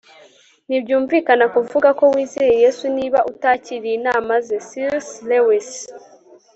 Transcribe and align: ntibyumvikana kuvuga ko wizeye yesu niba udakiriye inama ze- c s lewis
ntibyumvikana 0.67 1.45
kuvuga 1.55 1.89
ko 1.99 2.03
wizeye 2.13 2.53
yesu 2.63 2.85
niba 2.97 3.19
udakiriye 3.31 3.95
inama 3.99 4.33
ze- 4.45 4.57
c 4.67 4.69
s 5.05 5.07
lewis 5.29 5.69